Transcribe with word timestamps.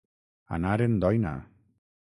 Anar 0.57 0.79
en 0.87 0.97
doina. 1.05 1.37